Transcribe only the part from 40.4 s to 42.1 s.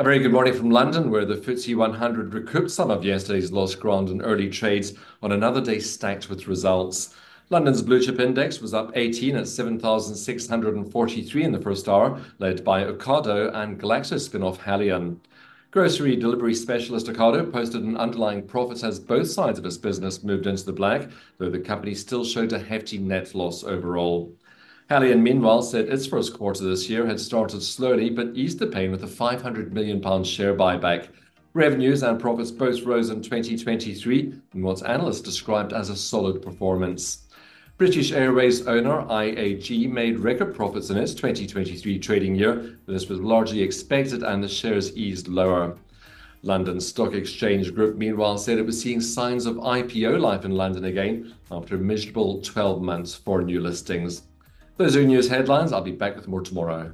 profits in its 2023